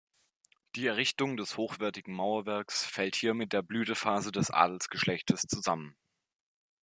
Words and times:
Die 0.75 0.87
Errichtung 0.87 1.37
des 1.37 1.57
hochwertigen 1.57 2.15
Mauerwerks 2.15 2.83
fällt 2.83 3.15
hier 3.15 3.35
mit 3.35 3.53
der 3.53 3.61
Blütephase 3.61 4.31
des 4.31 4.49
Adelsgeschlechtes 4.49 5.41
zusammen. 5.43 5.95